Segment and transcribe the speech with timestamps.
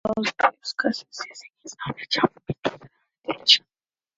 [0.17, 2.87] Creek solves these cases using his knowledge of misdirection
[3.25, 3.65] and illusion.